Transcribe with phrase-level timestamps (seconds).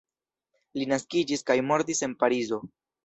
[0.79, 2.61] Li naskiĝis kaj mortis en Parizo.